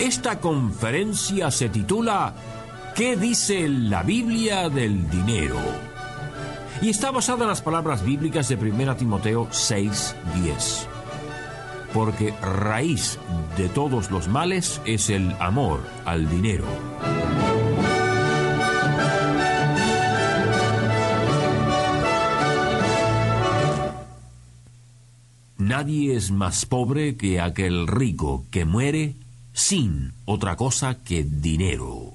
Esta 0.00 0.40
conferencia 0.40 1.50
se 1.50 1.68
titula 1.68 2.34
¿Qué 2.96 3.18
dice 3.18 3.68
la 3.68 4.02
Biblia 4.02 4.70
del 4.70 5.10
dinero? 5.10 5.58
Y 6.80 6.88
está 6.88 7.10
basada 7.10 7.42
en 7.42 7.48
las 7.48 7.60
palabras 7.60 8.02
bíblicas 8.02 8.48
de 8.48 8.56
1 8.56 8.96
Timoteo 8.96 9.48
6:10. 9.50 10.86
Porque 11.92 12.32
raíz 12.40 13.18
de 13.58 13.68
todos 13.68 14.10
los 14.10 14.26
males 14.26 14.80
es 14.86 15.10
el 15.10 15.36
amor 15.38 15.80
al 16.06 16.30
dinero. 16.30 16.64
Nadie 25.58 26.16
es 26.16 26.30
más 26.30 26.64
pobre 26.64 27.18
que 27.18 27.38
aquel 27.38 27.86
rico 27.86 28.46
que 28.50 28.64
muere 28.64 29.14
sin 29.60 30.14
otra 30.24 30.56
cosa 30.56 30.98
que 31.04 31.22
dinero. 31.22 32.14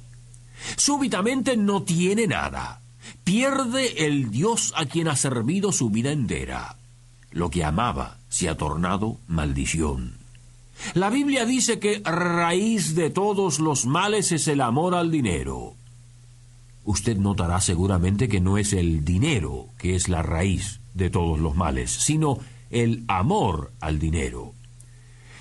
Súbitamente 0.77 1.55
no 1.55 1.83
tiene 1.83 2.25
nada. 2.25 2.81
Pierde 3.23 4.07
el 4.07 4.31
Dios 4.31 4.73
a 4.75 4.87
quien 4.87 5.07
ha 5.07 5.15
servido 5.15 5.71
su 5.71 5.91
vida 5.91 6.11
entera. 6.11 6.75
Lo 7.31 7.51
que 7.51 7.63
amaba 7.63 8.17
se 8.29 8.49
ha 8.49 8.57
tornado 8.57 9.19
maldición. 9.27 10.17
La 10.95 11.11
Biblia 11.11 11.45
dice 11.45 11.79
que 11.79 12.01
raíz 12.03 12.95
de 12.95 13.11
todos 13.11 13.59
los 13.59 13.85
males 13.85 14.31
es 14.31 14.47
el 14.47 14.59
amor 14.59 14.95
al 14.95 15.11
dinero. 15.11 15.75
Usted 16.83 17.15
notará 17.17 17.61
seguramente 17.61 18.27
que 18.27 18.41
no 18.41 18.57
es 18.57 18.73
el 18.73 19.05
dinero 19.05 19.67
que 19.77 19.95
es 19.95 20.09
la 20.09 20.23
raíz 20.23 20.79
de 20.95 21.11
todos 21.11 21.39
los 21.39 21.55
males, 21.55 21.91
sino 21.91 22.39
el 22.71 23.03
amor 23.07 23.71
al 23.81 23.99
dinero. 23.99 24.53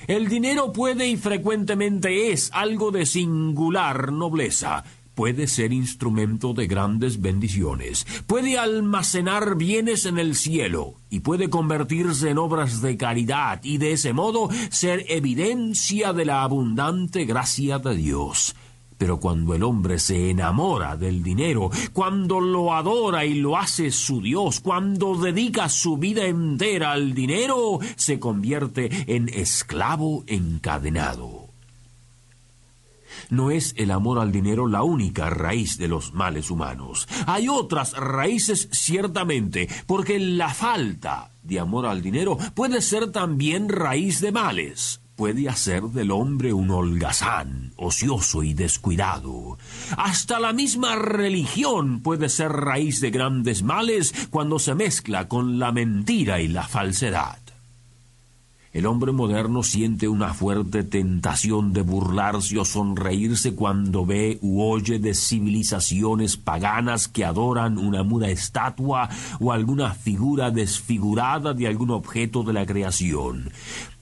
El 0.07 0.29
dinero 0.29 0.73
puede 0.73 1.09
y 1.09 1.17
frecuentemente 1.17 2.31
es 2.31 2.51
algo 2.53 2.91
de 2.91 3.07
singular 3.07 4.13
nobleza. 4.13 4.85
Puede 5.15 5.47
ser 5.47 5.73
instrumento 5.73 6.53
de 6.53 6.67
grandes 6.67 7.21
bendiciones, 7.21 8.05
puede 8.27 8.59
almacenar 8.59 9.57
bienes 9.57 10.07
en 10.07 10.19
el 10.19 10.35
cielo 10.35 10.95
y 11.09 11.21
puede 11.21 11.49
convertirse 11.49 12.31
en 12.31 12.39
obras 12.39 12.83
de 12.83 12.97
caridad 12.97 13.61
y 13.63 13.79
de 13.79 13.93
ese 13.93 14.13
modo 14.13 14.49
ser 14.71 15.07
evidencia 15.09 16.13
de 16.13 16.25
la 16.25 16.43
abundante 16.43 17.25
gracia 17.25 17.79
de 17.79 17.95
Dios. 17.95 18.57
Pero 18.99 19.19
cuando 19.19 19.55
el 19.55 19.63
hombre 19.63 19.99
se 19.99 20.31
enamora 20.31 20.97
del 20.97 21.23
dinero, 21.23 21.71
cuando 21.93 22.41
lo 22.41 22.73
adora 22.75 23.25
y 23.25 23.35
lo 23.35 23.57
hace 23.57 23.91
su 23.91 24.21
Dios, 24.21 24.61
cuando 24.61 25.17
dedica 25.17 25.69
su 25.69 25.97
vida 25.97 26.25
entera 26.27 26.93
al 26.93 27.15
dinero, 27.15 27.81
se 27.97 28.21
convierte 28.21 29.15
en 29.15 29.29
esclavo 29.29 30.25
encadenado. 30.27 31.49
No 33.31 33.51
es 33.51 33.75
el 33.77 33.91
amor 33.91 34.19
al 34.19 34.33
dinero 34.33 34.69
la 34.69 34.83
única 34.83 35.31
raíz 35.31 35.79
de 35.79 35.89
los 35.89 36.13
males 36.13 36.51
humanos. 36.51 37.09
Hay 37.27 37.49
otras 37.49 37.95
raíces 37.95 38.69
ciertamente, 38.71 39.69
porque 39.87 40.19
la 40.19 40.53
falta 40.53 41.31
de 41.43 41.59
amor 41.59 41.87
al 41.87 42.03
dinero 42.03 42.39
puede 42.55 42.81
ser 42.81 43.11
también 43.11 43.69
raíz 43.69 44.21
de 44.21 44.33
males 44.33 45.01
puede 45.17 45.49
hacer 45.49 45.83
del 45.85 46.11
hombre 46.11 46.53
un 46.53 46.71
holgazán, 46.71 47.73
ocioso 47.77 48.43
y 48.43 48.55
descuidado. 48.55 49.59
Hasta 49.97 50.41
la 50.41 50.53
misma 50.53 50.97
religión 50.97 52.01
puede 52.01 52.29
ser 52.29 52.53
raíz 52.53 53.01
de 53.01 53.11
grandes 53.11 53.63
males 53.63 54.13
cuando 54.31 54.59
se 54.59 54.75
mezcla 54.75 55.29
con 55.29 55.59
la 55.59 55.73
mentira 55.73 56.41
y 56.41 56.49
la 56.49 56.67
falsedad. 56.67 57.39
El 58.75 58.87
hombre 58.87 59.13
moderno 59.13 59.63
siente 59.63 60.09
una 60.09 60.35
fuerte 60.35 60.83
tentación 60.83 61.73
de 61.73 61.83
burlarse 61.83 62.59
o 62.59 62.65
sonreírse 62.65 63.55
cuando 63.55 64.05
ve 64.05 64.41
u 64.43 64.63
oye 64.63 64.99
de 64.99 65.15
civilizaciones 65.15 66.37
paganas 66.37 67.07
que 67.07 67.25
adoran 67.25 67.79
una 67.79 68.03
muda 68.03 68.31
estatua 68.31 69.09
o 69.39 69.53
alguna 69.53 69.95
figura 69.95 70.51
desfigurada 70.51 71.55
de 71.55 71.69
algún 71.69 71.93
objeto 71.93 72.43
de 72.43 72.53
la 72.53 72.67
creación. 72.67 73.53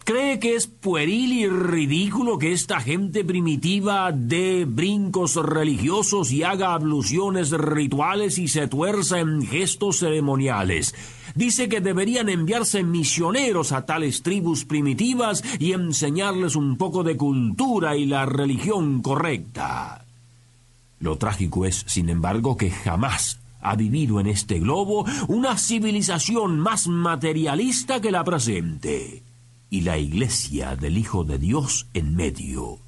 ¿Cree 0.04 0.40
que 0.40 0.56
es 0.56 0.66
pueril 0.66 1.32
y 1.32 1.48
ridículo 1.48 2.36
que 2.36 2.52
esta 2.52 2.80
gente 2.80 3.24
primitiva 3.24 4.10
dé 4.10 4.64
brincos 4.64 5.36
religiosos 5.36 6.32
y 6.32 6.42
haga 6.42 6.74
abluciones 6.74 7.52
rituales 7.52 8.36
y 8.38 8.48
se 8.48 8.66
tuerza 8.66 9.20
en 9.20 9.46
gestos 9.46 10.00
ceremoniales? 10.00 10.92
Dice 11.36 11.68
que 11.68 11.80
deberían 11.80 12.28
enviarse 12.28 12.82
misioneros 12.82 13.70
a 13.70 13.86
tales 13.86 14.22
tribus 14.22 14.64
primitivas 14.64 15.44
y 15.60 15.72
enseñarles 15.72 16.56
un 16.56 16.76
poco 16.76 17.04
de 17.04 17.16
cultura 17.16 17.96
y 17.96 18.04
la 18.04 18.26
religión 18.26 19.02
correcta. 19.02 20.04
Lo 20.98 21.16
trágico 21.16 21.64
es, 21.64 21.84
sin 21.86 22.08
embargo, 22.08 22.56
que 22.56 22.72
jamás 22.72 23.38
ha 23.60 23.76
vivido 23.76 24.18
en 24.18 24.26
este 24.26 24.58
globo 24.58 25.04
una 25.28 25.56
civilización 25.56 26.58
más 26.58 26.88
materialista 26.88 28.00
que 28.00 28.10
la 28.10 28.24
presente 28.24 29.22
y 29.72 29.80
la 29.80 29.96
iglesia 29.96 30.76
del 30.76 30.98
Hijo 30.98 31.24
de 31.24 31.38
Dios 31.38 31.86
en 31.94 32.14
medio. 32.14 32.78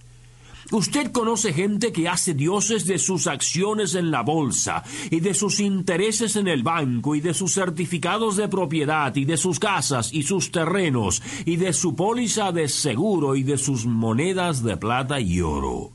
Usted 0.71 1.12
conoce 1.12 1.55
gente 1.55 1.93
que 1.93 2.11
hace 2.11 2.34
dioses 2.34 2.84
de 2.84 2.99
sus 2.99 3.27
acciones 3.27 3.95
en 3.95 4.11
la 4.11 4.21
bolsa 4.21 4.84
y 5.11 5.21
de 5.21 5.33
sus 5.33 5.61
intereses 5.61 6.37
en 6.37 6.47
el 6.47 6.62
banco 6.62 7.15
y 7.15 7.22
de 7.22 7.33
sus 7.33 7.55
certificados 7.55 8.37
de 8.37 8.49
propiedad 8.49 9.17
y 9.17 9.25
de 9.25 9.39
sus 9.39 9.59
casas 9.59 10.12
y 10.12 10.25
sus 10.25 10.53
terrenos 10.53 11.22
y 11.47 11.56
de 11.56 11.72
su 11.72 11.97
póliza 11.97 12.53
de 12.53 12.69
seguro 12.69 13.34
y 13.34 13.45
de 13.45 13.56
sus 13.56 13.87
monedas 13.87 14.62
de 14.62 14.77
plata 14.77 15.21
y 15.21 15.41
oro. 15.41 15.94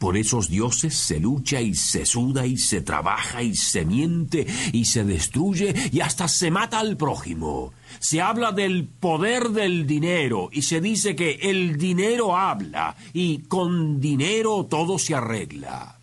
Por 0.00 0.16
esos 0.16 0.48
dioses 0.48 0.94
se 0.94 1.20
lucha 1.20 1.60
y 1.60 1.74
se 1.74 2.06
suda 2.06 2.46
y 2.46 2.56
se 2.56 2.80
trabaja 2.80 3.42
y 3.42 3.54
se 3.54 3.84
miente 3.84 4.46
y 4.72 4.86
se 4.86 5.04
destruye 5.04 5.74
y 5.92 6.00
hasta 6.00 6.26
se 6.26 6.50
mata 6.50 6.78
al 6.78 6.96
prójimo. 6.96 7.74
Se 7.98 8.22
habla 8.22 8.52
del 8.52 8.88
poder 8.88 9.50
del 9.50 9.86
dinero 9.86 10.48
y 10.52 10.62
se 10.62 10.80
dice 10.80 11.14
que 11.14 11.32
el 11.42 11.76
dinero 11.76 12.34
habla 12.34 12.96
y 13.12 13.40
con 13.40 14.00
dinero 14.00 14.64
todo 14.70 14.98
se 14.98 15.14
arregla. 15.14 15.99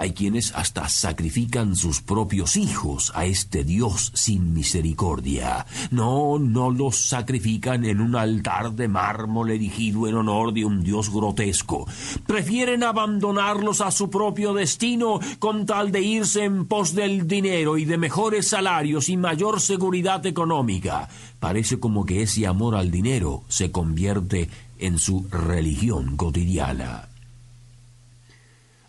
Hay 0.00 0.12
quienes 0.12 0.54
hasta 0.54 0.88
sacrifican 0.88 1.76
sus 1.76 2.00
propios 2.00 2.56
hijos 2.56 3.12
a 3.14 3.26
este 3.26 3.64
Dios 3.64 4.10
sin 4.14 4.54
misericordia. 4.54 5.66
No, 5.90 6.38
no 6.38 6.70
los 6.70 6.96
sacrifican 6.96 7.84
en 7.84 8.00
un 8.00 8.16
altar 8.16 8.72
de 8.72 8.88
mármol 8.88 9.50
erigido 9.50 10.08
en 10.08 10.14
honor 10.14 10.54
de 10.54 10.64
un 10.64 10.82
Dios 10.82 11.12
grotesco. 11.12 11.86
Prefieren 12.26 12.82
abandonarlos 12.82 13.82
a 13.82 13.90
su 13.90 14.08
propio 14.08 14.54
destino 14.54 15.20
con 15.38 15.66
tal 15.66 15.92
de 15.92 16.00
irse 16.00 16.44
en 16.44 16.64
pos 16.64 16.94
del 16.94 17.28
dinero 17.28 17.76
y 17.76 17.84
de 17.84 17.98
mejores 17.98 18.48
salarios 18.48 19.10
y 19.10 19.18
mayor 19.18 19.60
seguridad 19.60 20.24
económica. 20.24 21.10
Parece 21.38 21.78
como 21.78 22.06
que 22.06 22.22
ese 22.22 22.46
amor 22.46 22.74
al 22.74 22.90
dinero 22.90 23.42
se 23.48 23.70
convierte 23.70 24.48
en 24.78 24.98
su 24.98 25.26
religión 25.30 26.16
cotidiana. 26.16 27.09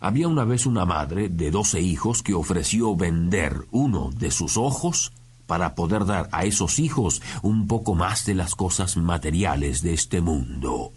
Había 0.02 0.26
una 0.26 0.44
vez 0.44 0.66
una 0.66 0.84
madre 0.84 1.28
de 1.28 1.52
doce 1.52 1.80
hijos 1.80 2.24
que 2.24 2.34
ofreció 2.34 2.96
vender 2.96 3.68
uno 3.70 4.10
de 4.10 4.32
sus 4.32 4.56
ojos 4.56 5.12
para 5.46 5.76
poder 5.76 6.06
dar 6.06 6.28
a 6.32 6.44
esos 6.44 6.80
hijos 6.80 7.22
un 7.42 7.68
poco 7.68 7.94
más 7.94 8.26
de 8.26 8.34
las 8.34 8.56
cosas 8.56 8.96
materiales 8.96 9.80
de 9.80 9.94
este 9.94 10.20
mundo. 10.20 10.90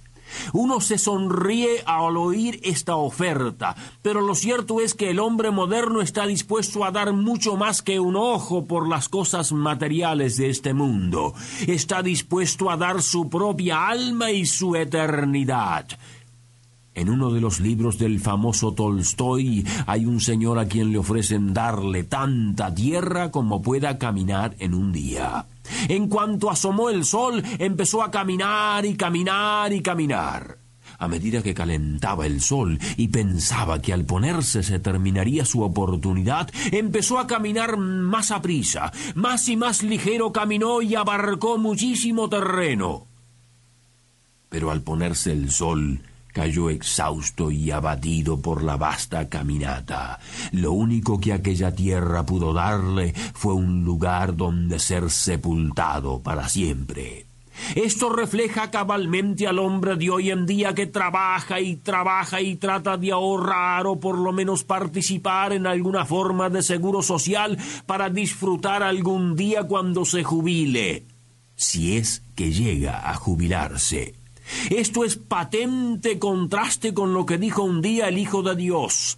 Uno 0.54 0.82
se 0.82 0.98
sonríe 0.98 1.84
al 1.86 2.18
oír 2.18 2.60
esta 2.64 2.96
oferta, 2.96 3.76
pero 4.02 4.22
lo 4.22 4.34
cierto 4.34 4.82
es 4.82 4.96
que 4.96 5.12
el 5.12 5.20
hombre 5.20 5.52
moderno 5.52 6.02
está 6.02 6.26
dispuesto 6.26 6.84
a 6.84 6.90
dar 6.90 7.14
mucho 7.14 7.58
más 7.58 7.84
que 7.84 8.00
un 8.00 8.16
ojo 8.16 8.66
por 8.66 8.90
las 8.90 9.08
cosas 9.08 9.52
materiales 9.52 10.36
de 10.38 10.50
este 10.50 10.74
mundo. 10.74 11.36
Está 11.68 12.02
dispuesto 12.02 12.72
a 12.72 12.78
dar 12.78 13.04
su 13.04 13.30
propia 13.30 13.88
alma 13.88 14.32
y 14.32 14.48
su 14.48 14.76
eternidad. 14.76 15.86
En 16.96 17.10
uno 17.10 17.30
de 17.30 17.42
los 17.42 17.60
libros 17.60 17.98
del 18.00 18.22
famoso 18.22 18.74
Tolstoy 18.74 19.68
hay 19.86 20.06
un 20.06 20.22
señor 20.22 20.58
a 20.58 20.66
quien 20.66 20.94
le 20.94 20.98
ofrecen 20.98 21.54
darle 21.54 22.06
tanta 22.06 22.74
tierra 22.74 23.32
como 23.32 23.62
pueda 23.62 23.98
caminar 23.98 24.56
en 24.60 24.74
un 24.74 24.94
día. 24.94 25.46
En 25.90 26.08
cuanto 26.08 26.50
asomó 26.50 26.90
el 26.90 27.04
sol, 27.04 27.44
empezó 27.60 28.02
a 28.02 28.12
caminar 28.12 28.86
y 28.86 28.96
caminar 28.96 29.74
y 29.74 29.82
caminar. 29.82 30.58
a 30.98 31.10
medida 31.10 31.44
que 31.44 31.54
calentaba 31.54 32.26
el 32.26 32.40
sol 32.40 32.80
y 32.96 33.10
pensaba 33.10 33.82
que 33.82 33.92
al 33.92 34.06
ponerse 34.06 34.64
se 34.64 34.80
terminaría 34.80 35.44
su 35.44 35.62
oportunidad, 35.62 36.50
empezó 36.72 37.20
a 37.20 37.28
caminar 37.28 37.76
más 37.76 38.32
a 38.32 38.42
prisa, 38.42 38.94
más 39.14 39.50
y 39.50 39.58
más 39.58 39.84
ligero 39.84 40.32
caminó 40.32 40.82
y 40.82 40.96
abarcó 40.96 41.58
muchísimo 41.58 42.30
terreno. 42.30 43.08
Pero 44.48 44.72
al 44.72 44.82
ponerse 44.82 45.34
el 45.34 45.52
sol, 45.52 46.00
cayó 46.36 46.70
exhausto 46.70 47.50
y 47.50 47.72
abatido 47.72 48.42
por 48.42 48.62
la 48.62 48.76
vasta 48.76 49.30
caminata. 49.30 50.20
Lo 50.52 50.74
único 50.74 51.18
que 51.18 51.32
aquella 51.32 51.74
tierra 51.74 52.26
pudo 52.26 52.52
darle 52.52 53.14
fue 53.34 53.54
un 53.54 53.86
lugar 53.86 54.36
donde 54.36 54.78
ser 54.80 55.10
sepultado 55.10 56.20
para 56.20 56.50
siempre. 56.50 57.26
Esto 57.74 58.10
refleja 58.10 58.70
cabalmente 58.70 59.48
al 59.48 59.60
hombre 59.60 59.96
de 59.96 60.10
hoy 60.10 60.30
en 60.30 60.46
día 60.46 60.76
que 60.76 60.88
trabaja 60.88 61.62
y 61.62 61.78
trabaja 61.78 62.42
y 62.42 62.58
trata 62.58 62.98
de 62.98 63.14
ahorrar 63.14 63.88
o 63.88 63.98
por 63.98 64.18
lo 64.18 64.34
menos 64.34 64.66
participar 64.66 65.54
en 65.54 65.66
alguna 65.66 66.04
forma 66.04 66.50
de 66.50 66.62
seguro 66.62 67.02
social 67.02 67.58
para 67.86 68.10
disfrutar 68.10 68.84
algún 68.84 69.38
día 69.38 69.64
cuando 69.64 70.04
se 70.04 70.22
jubile, 70.26 71.06
si 71.56 71.96
es 71.96 72.24
que 72.36 72.52
llega 72.52 73.10
a 73.10 73.14
jubilarse. 73.14 74.25
Esto 74.70 75.04
es 75.04 75.16
patente 75.16 76.20
contraste 76.20 76.94
con 76.94 77.14
lo 77.14 77.26
que 77.26 77.38
dijo 77.38 77.64
un 77.64 77.82
día 77.82 78.08
el 78.08 78.18
Hijo 78.18 78.44
de 78.44 78.56
Dios. 78.56 79.18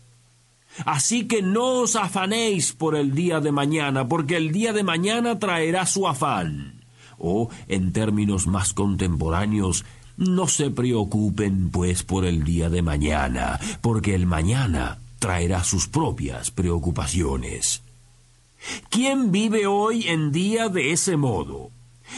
Así 0.85 1.27
que 1.27 1.41
no 1.41 1.81
os 1.81 1.95
afanéis 1.95 2.73
por 2.73 2.95
el 2.95 3.15
día 3.15 3.39
de 3.39 3.51
mañana, 3.51 4.07
porque 4.07 4.37
el 4.37 4.51
día 4.51 4.73
de 4.73 4.83
mañana 4.83 5.39
traerá 5.39 5.85
su 5.85 6.07
afán. 6.07 6.83
O, 7.17 7.49
en 7.67 7.93
términos 7.93 8.45
más 8.45 8.73
contemporáneos, 8.73 9.85
no 10.17 10.47
se 10.47 10.69
preocupen, 10.69 11.69
pues, 11.71 12.03
por 12.03 12.25
el 12.25 12.43
día 12.43 12.69
de 12.69 12.81
mañana, 12.81 13.59
porque 13.81 14.13
el 14.13 14.27
mañana 14.27 14.99
traerá 15.19 15.63
sus 15.63 15.87
propias 15.87 16.51
preocupaciones. 16.51 17.81
¿Quién 18.89 19.31
vive 19.31 19.67
hoy 19.67 20.07
en 20.07 20.31
día 20.31 20.69
de 20.69 20.91
ese 20.91 21.17
modo? 21.17 21.71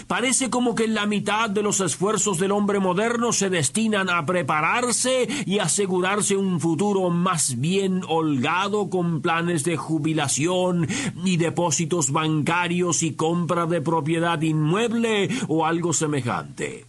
Parece 0.08 0.50
como 0.50 0.76
que 0.76 0.88
la 0.88 1.06
mitad 1.06 1.50
de 1.50 1.64
los 1.64 1.80
esfuerzos 1.80 2.40
del 2.40 2.52
hombre 2.52 2.80
moderno 2.80 3.34
se 3.34 3.50
destinan 3.50 4.10
a 4.10 4.26
prepararse 4.26 5.28
y 5.46 5.60
asegurarse 5.60 6.36
un 6.36 6.60
futuro 6.60 7.10
más 7.10 7.60
bien 7.60 8.02
holgado 8.08 8.90
con 8.90 9.22
planes 9.22 9.64
de 9.64 9.78
jubilación 9.78 10.88
y 11.24 11.38
depósitos 11.38 12.12
bancarios 12.12 13.04
y 13.04 13.14
compra 13.14 13.66
de 13.66 13.82
propiedad 13.82 14.42
inmueble 14.42 15.30
o 15.48 15.66
algo 15.66 15.94
semejante. 15.94 16.86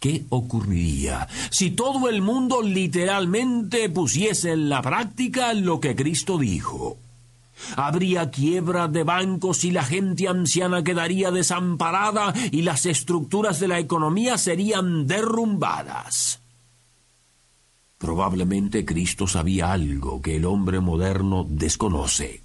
¿Qué 0.00 0.24
ocurriría 0.30 1.28
si 1.50 1.72
todo 1.72 2.08
el 2.08 2.22
mundo 2.22 2.62
literalmente 2.62 3.90
pusiese 3.90 4.52
en 4.52 4.70
la 4.70 4.80
práctica 4.80 5.52
lo 5.52 5.78
que 5.78 5.94
Cristo 5.94 6.38
dijo? 6.38 6.96
Habría 7.76 8.30
quiebra 8.30 8.88
de 8.88 9.04
bancos 9.04 9.64
y 9.64 9.70
la 9.70 9.84
gente 9.84 10.28
anciana 10.28 10.82
quedaría 10.82 11.30
desamparada 11.30 12.32
y 12.50 12.62
las 12.62 12.86
estructuras 12.86 13.60
de 13.60 13.68
la 13.68 13.78
economía 13.78 14.38
serían 14.38 15.06
derrumbadas. 15.06 16.40
Probablemente 17.98 18.84
Cristo 18.84 19.26
sabía 19.26 19.72
algo 19.72 20.22
que 20.22 20.36
el 20.36 20.46
hombre 20.46 20.80
moderno 20.80 21.46
desconoce. 21.46 22.42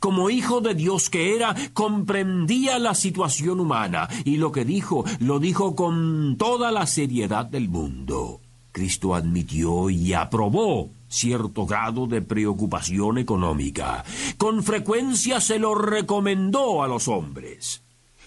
Como 0.00 0.28
hijo 0.28 0.60
de 0.60 0.74
Dios 0.74 1.08
que 1.08 1.36
era, 1.36 1.54
comprendía 1.72 2.80
la 2.80 2.94
situación 2.94 3.60
humana 3.60 4.08
y 4.24 4.38
lo 4.38 4.50
que 4.50 4.64
dijo 4.64 5.04
lo 5.20 5.38
dijo 5.38 5.76
con 5.76 6.36
toda 6.36 6.72
la 6.72 6.86
seriedad 6.86 7.46
del 7.46 7.68
mundo. 7.68 8.40
Cristo 8.72 9.14
admitió 9.14 9.88
y 9.88 10.12
aprobó 10.14 10.90
cierto 11.08 11.66
grado 11.66 12.06
de 12.06 12.22
preocupación 12.22 13.18
económica. 13.18 14.04
Con 14.36 14.62
frecuencia 14.62 15.40
se 15.40 15.58
lo 15.58 15.74
recomendó 15.74 16.82
a 16.82 16.88
los 16.88 17.08
hombres. 17.08 17.82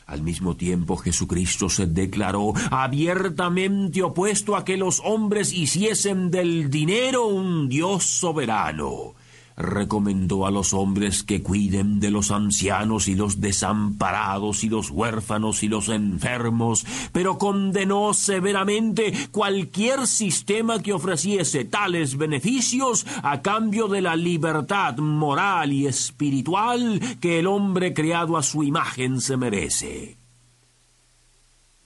Al 0.08 0.24
mismo 0.24 0.58
tiempo 0.58 0.98
Jesucristo 0.98 1.70
se 1.70 1.86
declaró 1.86 2.54
abiertamente 2.70 4.04
opuesto 4.04 4.56
a 4.58 4.66
que 4.66 4.76
los 4.76 5.02
hombres 5.06 5.54
hiciesen 5.54 6.32
del 6.32 6.70
dinero 6.70 7.28
un 7.28 7.70
Dios 7.70 8.04
soberano 8.04 9.16
recomendó 9.58 10.46
a 10.46 10.52
los 10.52 10.74
hombres 10.74 11.24
que 11.24 11.42
cuiden 11.42 12.00
de 12.00 12.12
los 12.12 12.32
ancianos 12.32 13.08
y 13.08 13.16
los 13.16 13.42
desamparados 13.42 14.64
y 14.64 14.70
los 14.70 14.90
huérfanos 14.90 15.64
y 15.64 15.68
los 15.68 15.90
enfermos, 15.90 16.86
pero 17.12 17.38
condenó 17.38 18.14
severamente 18.14 19.14
cualquier 19.32 20.08
sistema 20.08 20.82
que 20.82 20.94
ofreciese 20.94 21.66
tales 21.66 22.18
beneficios 22.18 23.06
a 23.24 23.42
cambio 23.42 23.88
de 23.88 24.02
la 24.02 24.16
libertad 24.16 24.98
moral 24.98 25.74
y 25.74 25.88
espiritual 25.88 27.00
que 27.20 27.40
el 27.40 27.48
hombre 27.48 27.94
creado 27.94 28.38
a 28.38 28.44
su 28.44 28.64
imagen 28.64 29.22
se 29.22 29.38
merece. 29.38 30.18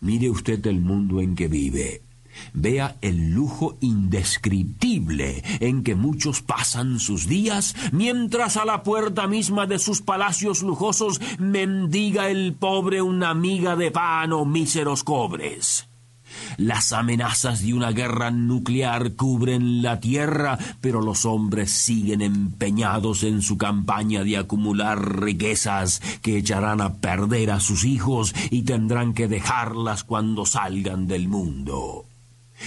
Mire 0.01 0.29
usted 0.29 0.65
el 0.67 0.81
mundo 0.81 1.21
en 1.21 1.35
que 1.35 1.47
vive. 1.47 2.01
Vea 2.53 2.95
el 3.01 3.31
lujo 3.31 3.77
indescriptible 3.81 5.43
en 5.59 5.83
que 5.83 5.95
muchos 5.95 6.41
pasan 6.41 6.99
sus 6.99 7.27
días, 7.27 7.75
mientras 7.91 8.57
a 8.57 8.65
la 8.65 8.83
puerta 8.83 9.27
misma 9.27 9.65
de 9.65 9.79
sus 9.79 10.01
palacios 10.01 10.61
lujosos 10.61 11.21
mendiga 11.39 12.29
el 12.29 12.53
pobre 12.53 13.01
una 13.01 13.33
miga 13.33 13.75
de 13.75 13.91
pan 13.91 14.33
o 14.33 14.45
míseros 14.45 15.03
cobres. 15.03 15.87
Las 16.57 16.93
amenazas 16.93 17.61
de 17.61 17.73
una 17.73 17.91
guerra 17.91 18.31
nuclear 18.31 19.13
cubren 19.13 19.81
la 19.81 19.99
tierra, 19.99 20.57
pero 20.81 21.01
los 21.01 21.25
hombres 21.25 21.71
siguen 21.71 22.21
empeñados 22.21 23.23
en 23.23 23.41
su 23.41 23.57
campaña 23.57 24.23
de 24.23 24.37
acumular 24.37 25.21
riquezas 25.21 26.01
que 26.21 26.37
echarán 26.37 26.81
a 26.81 26.95
perder 26.95 27.51
a 27.51 27.59
sus 27.59 27.83
hijos 27.83 28.33
y 28.51 28.63
tendrán 28.63 29.13
que 29.13 29.27
dejarlas 29.27 30.03
cuando 30.03 30.45
salgan 30.45 31.07
del 31.07 31.27
mundo. 31.27 32.05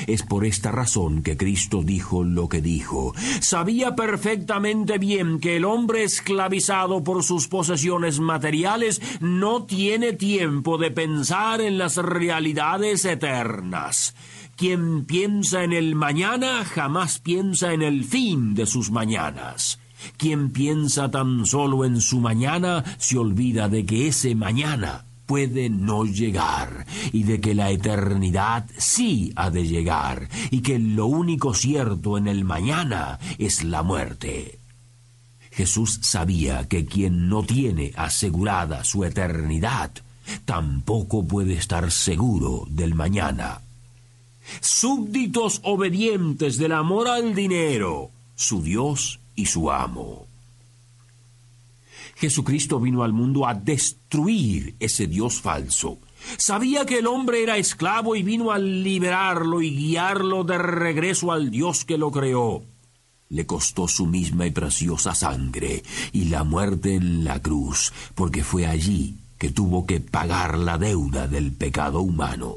Es 0.06 0.22
por 0.22 0.44
esta 0.44 0.70
razón 0.70 1.22
que 1.22 1.36
Cristo 1.36 1.82
dijo 1.82 2.24
lo 2.24 2.48
que 2.48 2.60
dijo. 2.60 3.14
Sabía 3.40 3.96
perfectamente 3.96 4.98
bien 4.98 5.40
que 5.40 5.56
el 5.56 5.64
hombre 5.64 6.04
esclavizado 6.04 7.02
por 7.02 7.22
sus 7.22 7.48
posesiones 7.48 8.20
materiales 8.20 9.00
no 9.20 9.64
tiene 9.64 10.12
tiempo 10.12 10.78
de 10.78 10.90
pensar 10.90 11.60
en 11.60 11.78
las 11.78 11.96
realidades 11.96 13.04
eternas. 13.04 14.14
Quien 14.56 15.04
piensa 15.04 15.62
en 15.62 15.72
el 15.72 15.94
mañana 15.94 16.64
jamás 16.64 17.20
piensa 17.20 17.72
en 17.72 17.82
el 17.82 18.04
fin 18.04 18.54
de 18.54 18.66
sus 18.66 18.90
mañanas. 18.90 19.78
Quien 20.16 20.50
piensa 20.50 21.10
tan 21.10 21.46
solo 21.46 21.84
en 21.84 22.00
su 22.00 22.20
mañana 22.20 22.84
se 22.98 23.18
olvida 23.18 23.68
de 23.68 23.86
que 23.86 24.08
ese 24.08 24.34
mañana 24.34 25.04
puede 25.28 25.68
no 25.68 26.06
llegar 26.06 26.86
y 27.12 27.24
de 27.24 27.38
que 27.38 27.54
la 27.54 27.70
eternidad 27.70 28.64
sí 28.78 29.30
ha 29.36 29.50
de 29.50 29.68
llegar 29.68 30.26
y 30.50 30.62
que 30.62 30.78
lo 30.78 31.04
único 31.04 31.52
cierto 31.52 32.16
en 32.16 32.28
el 32.28 32.44
mañana 32.44 33.18
es 33.36 33.62
la 33.62 33.82
muerte. 33.82 34.58
Jesús 35.50 36.00
sabía 36.02 36.66
que 36.66 36.86
quien 36.86 37.28
no 37.28 37.42
tiene 37.42 37.92
asegurada 37.94 38.84
su 38.84 39.04
eternidad 39.04 39.90
tampoco 40.46 41.26
puede 41.26 41.54
estar 41.54 41.90
seguro 41.90 42.64
del 42.70 42.94
mañana. 42.94 43.60
Súbditos 44.62 45.60
obedientes 45.62 46.56
del 46.56 46.72
amor 46.72 47.06
al 47.06 47.34
dinero, 47.34 48.10
su 48.34 48.62
Dios 48.62 49.20
y 49.34 49.44
su 49.44 49.70
amo. 49.70 50.27
Jesucristo 52.18 52.80
vino 52.80 53.04
al 53.04 53.12
mundo 53.12 53.46
a 53.46 53.54
destruir 53.54 54.74
ese 54.80 55.06
Dios 55.06 55.40
falso. 55.40 55.98
Sabía 56.36 56.84
que 56.84 56.98
el 56.98 57.06
hombre 57.06 57.44
era 57.44 57.58
esclavo 57.58 58.16
y 58.16 58.24
vino 58.24 58.50
a 58.50 58.58
liberarlo 58.58 59.62
y 59.62 59.70
guiarlo 59.70 60.42
de 60.42 60.58
regreso 60.58 61.30
al 61.30 61.52
Dios 61.52 61.84
que 61.84 61.96
lo 61.96 62.10
creó. 62.10 62.64
Le 63.28 63.46
costó 63.46 63.86
su 63.86 64.06
misma 64.06 64.46
y 64.46 64.50
preciosa 64.50 65.14
sangre 65.14 65.84
y 66.12 66.24
la 66.24 66.42
muerte 66.42 66.96
en 66.96 67.22
la 67.22 67.40
cruz, 67.40 67.92
porque 68.16 68.42
fue 68.42 68.66
allí 68.66 69.18
que 69.38 69.50
tuvo 69.50 69.86
que 69.86 70.00
pagar 70.00 70.58
la 70.58 70.76
deuda 70.76 71.28
del 71.28 71.52
pecado 71.52 72.00
humano. 72.00 72.56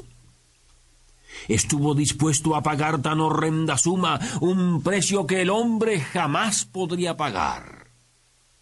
Estuvo 1.47 1.93
dispuesto 1.93 2.55
a 2.55 2.63
pagar 2.63 3.03
tan 3.03 3.19
horrenda 3.19 3.77
suma, 3.77 4.19
un 4.39 4.81
precio 4.81 5.27
que 5.27 5.41
el 5.41 5.51
hombre 5.51 5.99
jamás 5.99 6.65
podría 6.65 7.15
pagar 7.15 7.80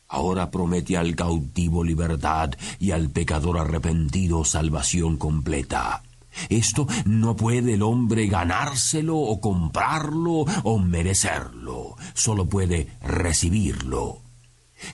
ahora 0.10 0.51
promete 0.51 0.98
al 0.98 1.16
cautivo 1.16 1.84
libertad 1.84 2.51
y 2.80 2.92
al 2.92 3.10
pecador 3.10 3.60
arrepentido 3.60 4.44
salvación 4.44 5.18
completa. 5.18 6.04
Esto 6.50 6.88
no 7.06 7.36
puede 7.36 7.75
el 7.75 7.82
hombre 7.82 8.28
ganárselo 8.28 9.18
o 9.18 9.39
comprarlo 9.39 10.46
o 10.63 10.80
merecerlo, 10.80 11.96
solo 12.13 12.46
puede 12.48 12.88
recibirlo. 13.01 14.22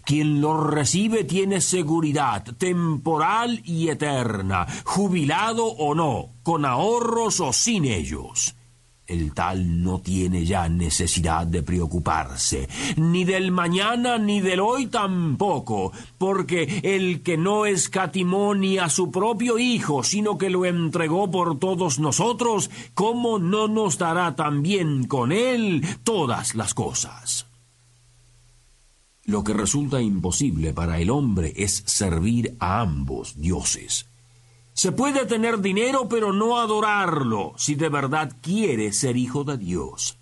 Quien 0.04 0.42
lo 0.42 0.64
recibe 0.64 1.24
tiene 1.24 1.62
seguridad 1.62 2.44
temporal 2.58 3.62
y 3.64 3.90
eterna, 3.90 4.66
jubilado 4.84 5.66
o 5.66 5.94
no, 5.94 6.30
con 6.44 6.66
ahorros 6.66 7.40
o 7.40 7.54
sin 7.54 7.86
ellos. 7.86 8.55
El 9.08 9.34
tal 9.34 9.84
no 9.84 10.00
tiene 10.00 10.46
ya 10.46 10.68
necesidad 10.68 11.46
de 11.46 11.64
preocuparse, 11.64 12.68
ni 12.98 13.24
del 13.24 13.52
mañana 13.52 14.18
ni 14.18 14.42
del 14.42 14.60
hoy 14.60 14.88
tampoco, 14.88 15.92
porque 16.18 16.82
el 16.84 17.22
que 17.22 17.38
no 17.38 17.66
escatimó 17.66 18.56
ni 18.56 18.78
a 18.78 18.90
su 18.90 19.12
propio 19.12 19.60
Hijo, 19.60 20.04
sino 20.04 20.38
que 20.38 20.50
lo 20.50 20.66
entregó 20.66 21.30
por 21.30 21.60
todos 21.60 22.00
nosotros, 22.00 22.70
¿cómo 22.94 23.40
no 23.40 23.68
nos 23.68 23.98
dará 23.98 24.36
también 24.36 25.06
con 25.06 25.32
él 25.32 25.86
todas 26.04 26.56
las 26.56 26.74
cosas? 26.74 27.46
Lo 29.24 29.44
que 29.44 29.54
resulta 29.54 30.02
imposible 30.02 30.74
para 30.74 31.00
el 31.00 31.10
hombre 31.10 31.54
es 31.56 31.84
servir 31.86 32.56
a 32.60 32.82
ambos 32.82 33.40
dioses. 33.40 34.06
Se 34.76 34.92
puede 34.92 35.26
tener 35.26 35.62
dinero 35.62 36.10
pero 36.10 36.34
no 36.34 36.60
adorarlo 36.60 37.54
si 37.56 37.76
de 37.76 37.88
verdad 37.88 38.36
quiere 38.42 38.92
ser 38.92 39.16
hijo 39.16 39.46
de 39.46 39.58
Dios. 39.58 40.18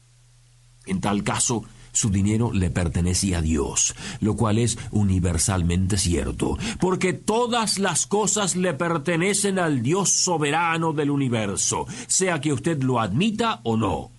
En 0.85 1.01
tal 1.01 1.23
caso, 1.23 1.63
su 1.91 2.11
dinero 2.11 2.51
le 2.53 2.69
pertenece 2.69 3.35
a 3.35 3.41
Dios, 3.41 3.95
lo 4.19 4.35
cual 4.35 4.59
es 4.59 4.77
universalmente 4.91 5.97
cierto, 5.97 6.59
porque 6.79 7.13
todas 7.13 7.79
las 7.79 8.05
cosas 8.05 8.55
le 8.55 8.75
pertenecen 8.75 9.57
al 9.57 9.81
Dios 9.81 10.11
soberano 10.11 10.93
del 10.93 11.09
universo, 11.09 11.87
sea 12.05 12.39
que 12.39 12.53
usted 12.53 12.83
lo 12.83 12.99
admita 12.99 13.59
o 13.63 13.75
no. 13.75 14.11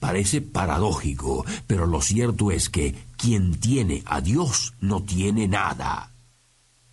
Parece 0.00 0.40
paradójico, 0.40 1.46
pero 1.68 1.86
lo 1.86 2.00
cierto 2.00 2.50
es 2.50 2.68
que 2.68 2.96
quien 3.16 3.54
tiene 3.60 4.02
a 4.06 4.20
Dios 4.20 4.74
no 4.80 5.04
tiene 5.04 5.46
nada, 5.46 6.10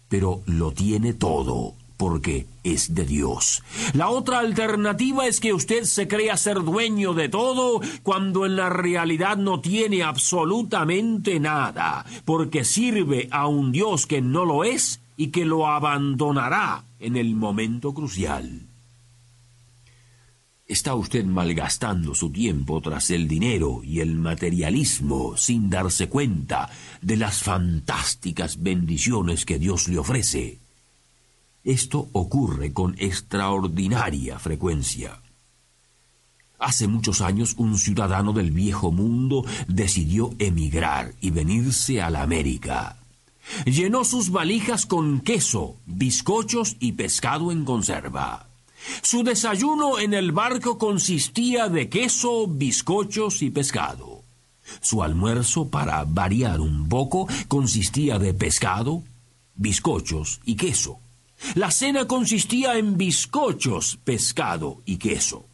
pero 0.09 0.43
lo 0.45 0.71
tiene 0.71 1.13
todo 1.13 1.80
porque 2.01 2.47
es 2.63 2.95
de 2.95 3.05
Dios. 3.05 3.61
La 3.93 4.09
otra 4.09 4.39
alternativa 4.39 5.27
es 5.27 5.39
que 5.39 5.53
usted 5.53 5.83
se 5.83 6.07
crea 6.07 6.35
ser 6.35 6.63
dueño 6.63 7.13
de 7.13 7.29
todo 7.29 7.79
cuando 8.01 8.47
en 8.47 8.55
la 8.55 8.71
realidad 8.71 9.37
no 9.37 9.61
tiene 9.61 10.01
absolutamente 10.01 11.39
nada, 11.39 12.03
porque 12.25 12.63
sirve 12.63 13.27
a 13.29 13.45
un 13.45 13.71
Dios 13.71 14.07
que 14.07 14.19
no 14.19 14.45
lo 14.45 14.63
es 14.63 14.99
y 15.15 15.27
que 15.27 15.45
lo 15.45 15.67
abandonará 15.67 16.85
en 16.99 17.17
el 17.17 17.35
momento 17.35 17.93
crucial. 17.93 18.61
Está 20.65 20.95
usted 20.95 21.23
malgastando 21.23 22.15
su 22.15 22.31
tiempo 22.31 22.81
tras 22.81 23.11
el 23.11 23.27
dinero 23.27 23.81
y 23.83 23.99
el 23.99 24.15
materialismo 24.15 25.37
sin 25.37 25.69
darse 25.69 26.09
cuenta 26.09 26.67
de 26.99 27.17
las 27.17 27.43
fantásticas 27.43 28.63
bendiciones 28.63 29.45
que 29.45 29.59
Dios 29.59 29.87
le 29.87 29.99
ofrece. 29.99 30.60
Esto 31.63 32.09
ocurre 32.13 32.73
con 32.73 32.95
extraordinaria 32.97 34.39
frecuencia. 34.39 35.21
Hace 36.57 36.87
muchos 36.87 37.21
años 37.21 37.55
un 37.57 37.77
ciudadano 37.77 38.33
del 38.33 38.51
viejo 38.51 38.91
mundo 38.91 39.45
decidió 39.67 40.31
emigrar 40.39 41.13
y 41.21 41.31
venirse 41.31 42.01
a 42.01 42.09
la 42.09 42.21
América. 42.21 42.97
Llenó 43.65 44.03
sus 44.03 44.31
valijas 44.31 44.85
con 44.85 45.21
queso, 45.21 45.77
bizcochos 45.85 46.77
y 46.79 46.93
pescado 46.93 47.51
en 47.51 47.65
conserva. 47.65 48.47
Su 49.01 49.23
desayuno 49.23 49.99
en 49.99 50.13
el 50.13 50.31
barco 50.31 50.77
consistía 50.77 51.67
de 51.67 51.89
queso, 51.89 52.47
bizcochos 52.47 53.41
y 53.41 53.49
pescado. 53.49 54.23
Su 54.81 55.03
almuerzo, 55.03 55.69
para 55.69 56.03
variar 56.05 56.61
un 56.61 56.87
poco, 56.87 57.27
consistía 57.47 58.19
de 58.19 58.33
pescado, 58.33 59.03
bizcochos 59.55 60.39
y 60.45 60.55
queso. 60.55 60.99
La 61.55 61.71
cena 61.71 62.05
consistía 62.05 62.77
en 62.77 62.97
bizcochos, 62.97 63.97
pescado 64.03 64.81
y 64.85 64.97
queso. 64.97 65.45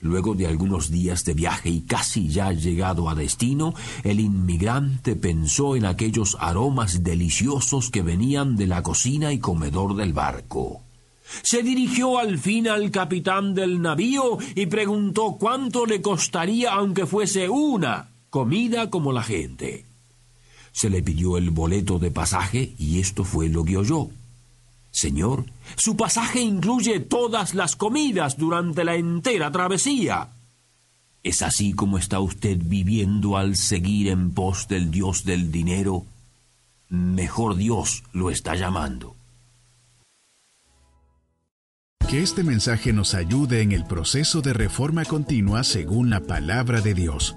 Luego 0.00 0.34
de 0.34 0.46
algunos 0.46 0.90
días 0.90 1.24
de 1.24 1.34
viaje 1.34 1.68
y 1.68 1.82
casi 1.82 2.28
ya 2.28 2.52
llegado 2.52 3.08
a 3.08 3.14
destino, 3.14 3.74
el 4.02 4.20
inmigrante 4.20 5.16
pensó 5.16 5.76
en 5.76 5.84
aquellos 5.84 6.36
aromas 6.40 7.02
deliciosos 7.02 7.90
que 7.90 8.02
venían 8.02 8.56
de 8.56 8.66
la 8.66 8.82
cocina 8.82 9.32
y 9.32 9.38
comedor 9.38 9.96
del 9.96 10.12
barco. 10.12 10.82
Se 11.42 11.62
dirigió 11.62 12.18
al 12.18 12.38
fin 12.38 12.68
al 12.68 12.90
capitán 12.90 13.54
del 13.54 13.80
navío 13.80 14.38
y 14.54 14.66
preguntó 14.66 15.36
cuánto 15.38 15.86
le 15.86 16.02
costaría 16.02 16.72
aunque 16.72 17.06
fuese 17.06 17.48
una 17.48 18.10
comida 18.30 18.90
como 18.90 19.12
la 19.12 19.22
gente. 19.22 19.86
Se 20.72 20.88
le 20.88 21.02
pidió 21.02 21.36
el 21.36 21.50
boleto 21.50 21.98
de 21.98 22.10
pasaje 22.10 22.74
y 22.78 23.00
esto 23.00 23.24
fue 23.24 23.48
lo 23.48 23.64
que 23.64 23.76
oyó. 23.76 24.08
Señor, 24.90 25.46
su 25.76 25.96
pasaje 25.96 26.40
incluye 26.40 27.00
todas 27.00 27.54
las 27.54 27.76
comidas 27.76 28.36
durante 28.36 28.84
la 28.84 28.96
entera 28.96 29.50
travesía. 29.52 30.28
¿Es 31.22 31.42
así 31.42 31.72
como 31.72 31.98
está 31.98 32.18
usted 32.20 32.58
viviendo 32.60 33.36
al 33.36 33.56
seguir 33.56 34.08
en 34.08 34.32
pos 34.32 34.68
del 34.68 34.90
Dios 34.90 35.24
del 35.24 35.52
dinero? 35.52 36.04
Mejor 36.88 37.56
Dios 37.56 38.02
lo 38.12 38.30
está 38.30 38.54
llamando. 38.56 39.14
Que 42.08 42.22
este 42.22 42.42
mensaje 42.42 42.92
nos 42.92 43.14
ayude 43.14 43.62
en 43.62 43.70
el 43.70 43.84
proceso 43.84 44.40
de 44.40 44.52
reforma 44.52 45.04
continua 45.04 45.62
según 45.62 46.10
la 46.10 46.20
palabra 46.20 46.80
de 46.80 46.94
Dios. 46.94 47.36